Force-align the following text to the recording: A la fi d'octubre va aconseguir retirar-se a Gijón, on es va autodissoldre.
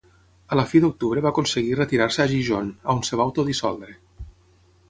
A 0.53 0.57
la 0.59 0.63
fi 0.69 0.79
d'octubre 0.85 1.23
va 1.25 1.29
aconseguir 1.33 1.77
retirar-se 1.81 2.25
a 2.25 2.29
Gijón, 2.33 2.73
on 2.95 3.07
es 3.07 3.15
va 3.21 3.29
autodissoldre. 3.31 3.95